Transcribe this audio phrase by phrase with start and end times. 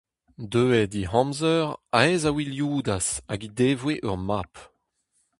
[0.53, 1.65] Deuet he amzer,
[1.97, 4.53] Ahez a wilioudas, hag he devoe ur mab.